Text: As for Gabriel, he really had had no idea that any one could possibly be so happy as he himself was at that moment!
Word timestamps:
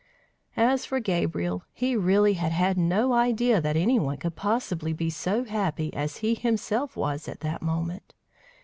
As 0.57 0.83
for 0.83 0.99
Gabriel, 0.99 1.61
he 1.73 1.95
really 1.95 2.33
had 2.33 2.51
had 2.51 2.75
no 2.75 3.13
idea 3.13 3.61
that 3.61 3.77
any 3.77 3.99
one 3.99 4.17
could 4.17 4.35
possibly 4.35 4.93
be 4.93 5.11
so 5.11 5.43
happy 5.43 5.93
as 5.93 6.17
he 6.25 6.33
himself 6.33 6.97
was 6.97 7.27
at 7.27 7.41
that 7.41 7.61
moment! 7.61 8.15